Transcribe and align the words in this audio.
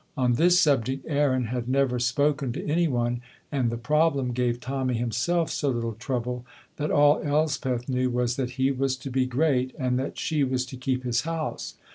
On 0.17 0.33
this 0.33 0.59
subject 0.59 1.05
Aaron 1.07 1.45
had 1.45 1.69
never 1.69 1.99
spoken 1.99 2.51
to 2.53 2.67
anyone, 2.67 3.21
and 3.51 3.69
the 3.69 3.77
problem 3.77 4.31
gave 4.31 4.59
Tommy 4.59 4.95
himself 4.95 5.51
so 5.51 5.69
little 5.69 5.93
trouble 5.93 6.43
that 6.77 6.89
all 6.89 7.21
Elspeth 7.23 7.87
knew 7.87 8.09
was 8.09 8.35
that 8.35 8.51
he 8.57 8.71
was 8.71 8.95
to 8.95 9.11
be 9.11 9.27
great 9.27 9.75
and 9.77 9.99
that 9.99 10.17
she 10.17 10.43
was 10.43 10.65
to 10.65 10.75
keep 10.75 11.03
his 11.03 11.21
house. 11.21 11.75